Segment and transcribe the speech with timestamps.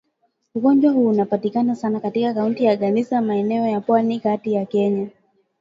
[0.55, 5.07] Ugonjwa huu unapatikana sana katika Kaunti ya Garissa maeneo ya Pwani Kati ya Kenya